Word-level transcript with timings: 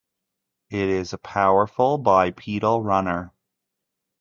It 0.71 0.89
is 0.89 1.13
a 1.13 1.19
powerful 1.19 1.99
bipedal 1.99 2.81
runner. 2.81 3.33